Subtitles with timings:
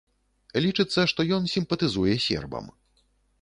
[0.65, 2.73] Лічыцца, што ён сімпатызуе сербам.